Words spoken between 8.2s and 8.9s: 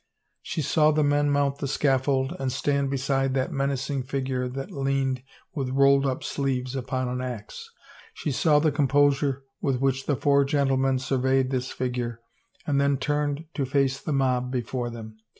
saw the